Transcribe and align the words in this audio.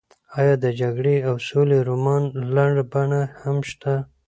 ایا 0.37 0.53
د 0.63 0.65
جګړې 0.79 1.15
او 1.27 1.35
سولې 1.49 1.79
رومان 1.89 2.23
لنډه 2.55 2.83
بڼه 2.91 3.21
هم 3.41 3.57
شته؟ 3.69 3.93